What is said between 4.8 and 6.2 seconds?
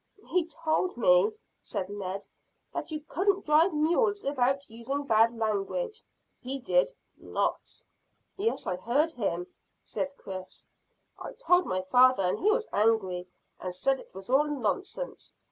bad language.